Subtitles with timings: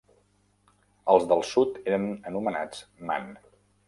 [1.15, 3.29] Els del sud eren anomenats Man.